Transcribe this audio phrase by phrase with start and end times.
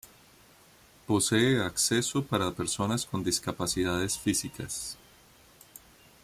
[1.05, 4.97] Posee acceso para personas con discapacidades físicas.